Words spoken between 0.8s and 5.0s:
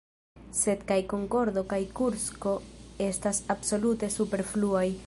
kaj Konkordo kaj Kursko estas absolute superfluaj.